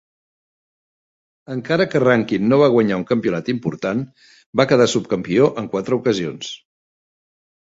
[1.55, 4.01] Encara que Rankin no va guanyar un campionat important,
[4.63, 6.51] va quedar subcampió en quatre ocasions.